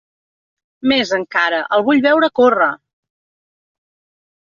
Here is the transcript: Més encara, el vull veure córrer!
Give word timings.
Més 0.91 1.11
encara, 1.19 1.61
el 1.79 1.85
vull 1.91 2.03
veure 2.09 2.33
córrer! 2.43 2.73